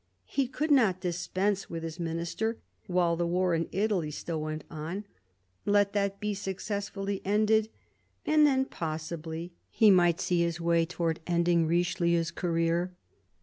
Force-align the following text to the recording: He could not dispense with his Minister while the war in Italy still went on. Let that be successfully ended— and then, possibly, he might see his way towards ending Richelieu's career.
He 0.25 0.47
could 0.47 0.71
not 0.71 0.99
dispense 0.99 1.69
with 1.69 1.83
his 1.83 1.99
Minister 1.99 2.57
while 2.87 3.15
the 3.15 3.27
war 3.27 3.53
in 3.53 3.69
Italy 3.71 4.09
still 4.09 4.41
went 4.41 4.63
on. 4.67 5.05
Let 5.63 5.93
that 5.93 6.19
be 6.19 6.33
successfully 6.33 7.21
ended— 7.23 7.69
and 8.25 8.43
then, 8.47 8.65
possibly, 8.65 9.53
he 9.69 9.91
might 9.91 10.19
see 10.19 10.41
his 10.41 10.59
way 10.59 10.87
towards 10.87 11.19
ending 11.27 11.67
Richelieu's 11.67 12.31
career. 12.31 12.95